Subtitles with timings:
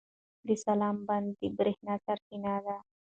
[0.47, 2.77] د سلما بند د برېښنا سرچینه ده.